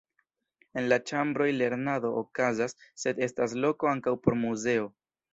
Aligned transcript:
En 0.81 0.85
la 0.91 0.97
ĉambroj 1.09 1.47
lernado 1.57 2.09
okazas, 2.21 2.75
sed 3.01 3.21
estas 3.25 3.53
loko 3.65 3.91
ankaŭ 3.91 4.15
por 4.23 4.37
muzeo. 4.47 4.89